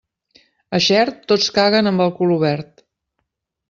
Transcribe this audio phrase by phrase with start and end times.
[0.77, 2.87] A Xert, tots caguen amb el cul obert.